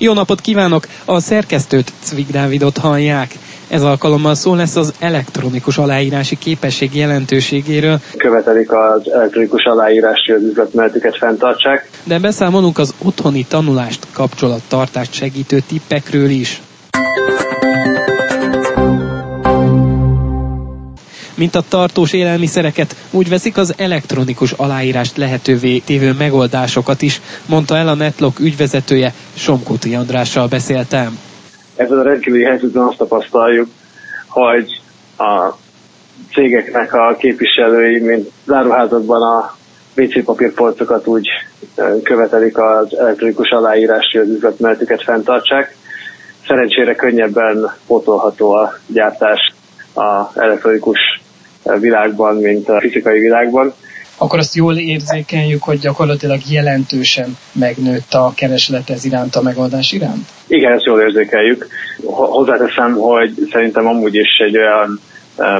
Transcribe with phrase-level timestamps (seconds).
[0.00, 0.86] Jó napot kívánok!
[1.04, 3.34] A szerkesztőt Cvig Dávidot hallják.
[3.68, 7.98] Ez alkalommal szó lesz az elektronikus aláírási képesség jelentőségéről.
[8.16, 11.88] Követelik az elektronikus aláírási az üzletmenetüket fenntartsák.
[12.04, 16.60] De beszámolunk az otthoni tanulást, kapcsolattartást segítő tippekről is.
[21.38, 27.88] Mint a tartós élelmiszereket, úgy veszik az elektronikus aláírást lehetővé tévő megoldásokat is, mondta el
[27.88, 31.18] a Netlog ügyvezetője, Somkuti Andrással beszéltem.
[31.76, 33.68] Ezzel a rendkívüli helyzetben azt tapasztaljuk,
[34.28, 34.80] hogy
[35.18, 35.52] a
[36.32, 39.56] cégeknek a képviselői, mint záruházakban a
[39.96, 41.28] WC papírpolcokat úgy
[42.02, 45.76] követelik az elektronikus aláírásra, hogy az üzletmenetüket fenntartsák.
[46.46, 49.52] Szerencsére könnyebben pótolható a gyártás
[49.94, 50.98] a elektronikus
[51.80, 53.74] világban, mint a fizikai világban.
[54.16, 60.26] Akkor azt jól érzékeljük, hogy gyakorlatilag jelentősen megnőtt a kereslet ez iránt, a megoldás iránt?
[60.46, 61.66] Igen, ezt jól érzékeljük.
[62.04, 65.00] Hozzáteszem, hogy szerintem amúgy is egy olyan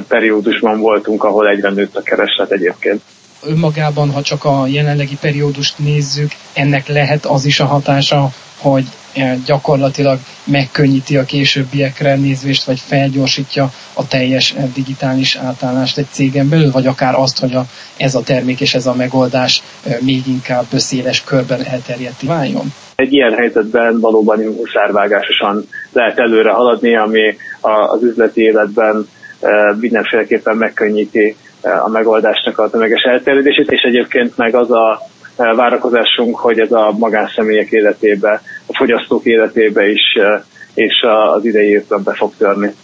[0.08, 3.00] periódusban voltunk, ahol egyre nőtt a kereslet egyébként
[3.42, 8.84] önmagában, ha csak a jelenlegi periódust nézzük, ennek lehet az is a hatása, hogy
[9.46, 16.70] gyakorlatilag megkönnyíti a későbbiekre nézvést, vagy felgyorsítja a teljes e, digitális átállást egy cégen belül,
[16.70, 17.64] vagy akár azt, hogy a,
[17.96, 22.72] ez a termék és ez a megoldás e, még inkább széles körben elterjedt váljon?
[22.94, 29.08] Egy ilyen helyzetben valóban huszárvágásosan lehet előre haladni, ami az üzleti életben
[29.80, 31.36] mindenféleképpen megkönnyíti
[31.84, 35.00] a megoldásnak a tömeges elterjedését, és egyébként meg az a
[35.56, 40.16] várakozásunk, hogy ez a magánszemélyek életébe, a fogyasztók életébe is
[40.74, 42.74] és az idei évben be fog törni.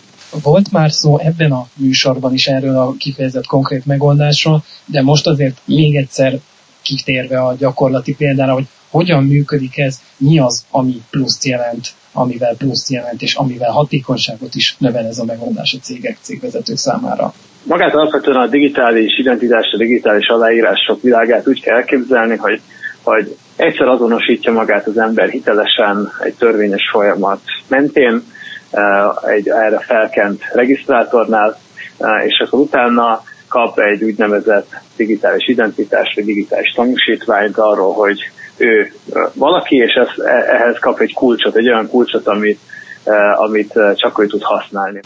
[0.42, 5.56] Volt már szó ebben a műsorban is erről a kifejezett konkrét megoldásról, de most azért
[5.64, 6.38] még egyszer
[6.82, 12.90] kitérve a gyakorlati példára, hogy hogyan működik ez, mi az, ami pluszt jelent, amivel pluszt
[12.90, 17.32] jelent, és amivel hatékonyságot is növel ez a megoldás a cégek, cégvezetők számára.
[17.62, 22.60] Magát alapvetően a digitális identitás, a digitális aláírások világát úgy kell elképzelni, hogy,
[23.02, 28.22] hogy egyszer azonosítja magát az ember hitelesen egy törvényes folyamat mentén,
[28.70, 31.58] eh, egy erre felkent regisztrátornál,
[31.98, 38.18] eh, és akkor utána kap egy úgynevezett digitális identitás, vagy digitális tanúsítványt arról, hogy
[38.56, 38.92] ő
[39.32, 42.60] valaki, és ez, ehhez kap egy kulcsot, egy olyan kulcsot, amit,
[43.36, 45.00] amit csak ő tud használni.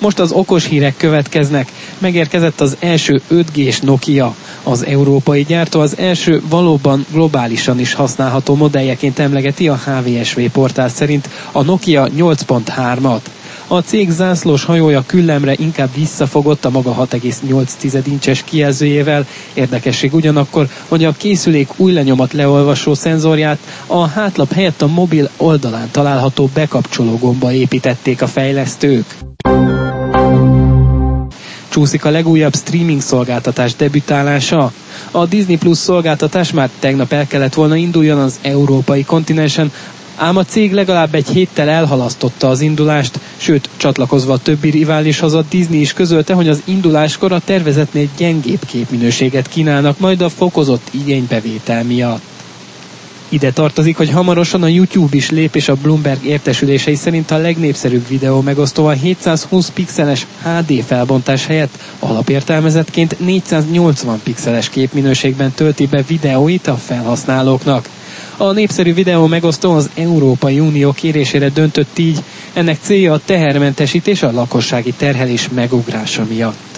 [0.00, 1.68] Most az okos hírek következnek.
[1.98, 4.34] Megérkezett az első 5G-s Nokia.
[4.62, 11.28] Az európai gyártó az első valóban globálisan is használható modelljeként emlegeti a HVSV portál szerint
[11.52, 13.20] a Nokia 8.3-at.
[13.70, 19.26] A cég zászlós hajója küllemre inkább visszafogott a maga 6,8 incses kijelzőjével.
[19.54, 25.88] Érdekesség ugyanakkor, hogy a készülék új lenyomat leolvasó szenzorját a hátlap helyett a mobil oldalán
[25.90, 29.04] található bekapcsoló gomba építették a fejlesztők
[31.68, 34.72] csúszik a legújabb streaming szolgáltatás debütálása.
[35.10, 39.72] A Disney Plus szolgáltatás már tegnap el kellett volna induljon az európai kontinensen,
[40.18, 45.44] ám a cég legalább egy héttel elhalasztotta az indulást, sőt, csatlakozva a többi riválishoz a
[45.50, 51.84] Disney is közölte, hogy az induláskor a tervezetnél gyengébb képminőséget kínálnak majd a fokozott igénybevétel
[51.84, 52.22] miatt.
[53.30, 58.08] Ide tartozik, hogy hamarosan a YouTube is lép, és a Bloomberg értesülései szerint a legnépszerűbb
[58.08, 66.66] videó megosztó a 720 pixeles HD felbontás helyett alapértelmezetként 480 pixeles képminőségben tölti be videóit
[66.66, 67.88] a felhasználóknak.
[68.40, 72.18] A népszerű videó megosztó az Európai Unió kérésére döntött így,
[72.52, 76.68] ennek célja a tehermentesítés a lakossági terhelés megugrása miatt.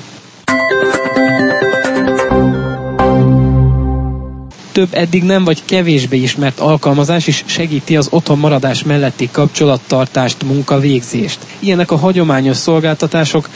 [4.72, 11.38] több eddig nem vagy kevésbé ismert alkalmazás is segíti az otthon maradás melletti kapcsolattartást, munkavégzést.
[11.58, 13.48] Ilyenek a hagyományos szolgáltatások,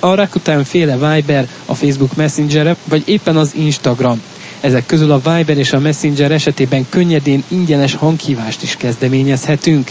[0.00, 4.22] a Rakuten féle Viber, a Facebook Messenger vagy éppen az Instagram.
[4.62, 9.90] Ezek közül a Viber és a Messenger esetében könnyedén ingyenes hanghívást is kezdeményezhetünk.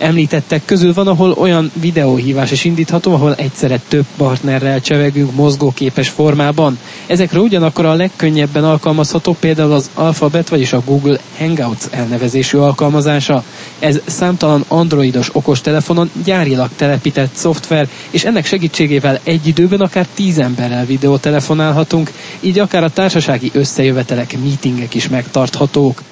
[0.00, 6.78] Említettek közül van, ahol olyan videóhívás is indítható, ahol egyszerre több partnerrel csevegünk mozgóképes formában.
[7.06, 13.44] Ezekre ugyanakkor a legkönnyebben alkalmazható például az Alphabet, vagyis a Google Hangouts elnevezésű alkalmazása.
[13.78, 20.84] Ez számtalan androidos okostelefonon gyárilag telepített szoftver, és ennek segítségével egy időben akár tíz emberrel
[20.84, 22.10] videótelefonálhatunk,
[22.40, 26.02] így akár a társasági összejövetelek, meetingek is megtarthatók.